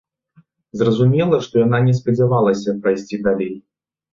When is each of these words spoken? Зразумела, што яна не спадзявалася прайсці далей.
Зразумела, 0.81 1.35
што 1.47 1.55
яна 1.65 1.81
не 1.89 1.93
спадзявалася 1.99 2.77
прайсці 2.87 3.21
далей. 3.29 3.53